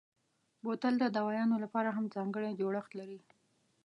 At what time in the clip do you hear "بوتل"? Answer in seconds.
0.63-0.93